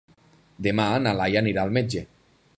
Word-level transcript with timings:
Demà 0.67 0.87
na 1.03 1.13
Laia 1.21 1.45
anirà 1.45 1.67
al 1.69 1.77
metge. 1.79 2.05